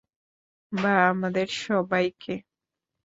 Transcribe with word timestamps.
বা 0.71 0.93
আমাদের 1.11 1.47
সবাইকে? 1.61 2.33